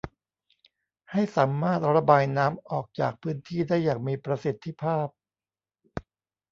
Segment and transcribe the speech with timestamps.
[1.11, 5.07] ให้สามารถระบายน้ำออกจากพื้นที่ได้อย่างมีประสิทธิภาพ